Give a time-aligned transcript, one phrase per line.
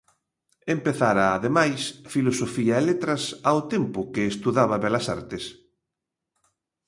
[0.75, 1.79] Empezara, ademais,
[2.13, 5.43] Filosofía e Letras ao tempo que estudaba Belas Artes.